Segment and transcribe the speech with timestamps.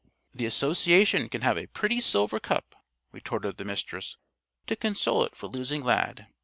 [0.31, 2.73] "The Association can have a pretty silver cup,"
[3.11, 4.17] retorted the Mistress,
[4.65, 6.25] "to console it for losing Lad.